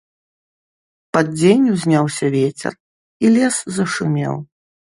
[1.15, 2.73] Пад дзень узняўся вецер,
[3.27, 4.35] і лес зашумеў.